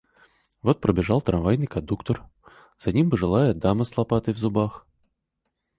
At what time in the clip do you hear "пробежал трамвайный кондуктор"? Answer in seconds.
0.81-2.23